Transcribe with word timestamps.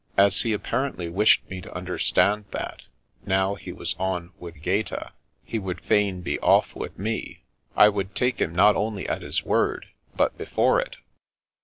As 0.17 0.41
he 0.41 0.51
apparently 0.51 1.09
wished 1.09 1.47
me 1.47 1.61
to 1.61 1.71
understand 1.75 2.45
that, 2.49 2.85
now 3.23 3.53
he 3.53 3.71
was 3.71 3.95
on 3.99 4.31
with 4.39 4.63
Gaeta, 4.63 5.11
he 5.43 5.59
would 5.59 5.79
fain 5.79 6.21
be 6.21 6.39
off 6.39 6.75
with 6.75 6.97
me, 6.97 7.43
I 7.75 7.87
would 7.87 8.15
take 8.15 8.41
him 8.41 8.51
not 8.55 8.75
only 8.75 9.07
at 9.07 9.21
his 9.21 9.43
word, 9.45 9.85
but 10.15 10.35
before 10.39 10.79
it. 10.79 10.95